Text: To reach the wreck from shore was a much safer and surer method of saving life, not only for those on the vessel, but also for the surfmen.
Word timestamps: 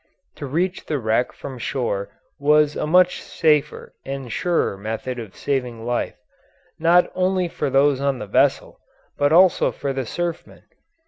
To 0.37 0.47
reach 0.47 0.87
the 0.87 0.97
wreck 0.97 1.31
from 1.31 1.59
shore 1.59 2.09
was 2.39 2.75
a 2.75 2.87
much 2.87 3.21
safer 3.21 3.93
and 4.03 4.31
surer 4.31 4.75
method 4.75 5.19
of 5.19 5.35
saving 5.35 5.85
life, 5.85 6.15
not 6.79 7.11
only 7.13 7.47
for 7.47 7.69
those 7.69 8.01
on 8.01 8.17
the 8.17 8.25
vessel, 8.25 8.79
but 9.15 9.31
also 9.31 9.71
for 9.71 9.93
the 9.93 10.07
surfmen. 10.07 10.63